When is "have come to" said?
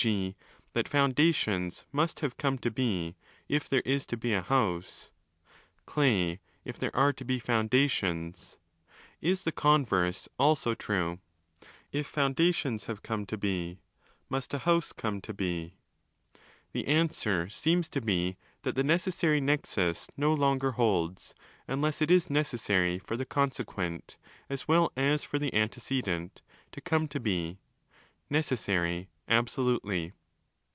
2.21-2.71, 12.85-13.37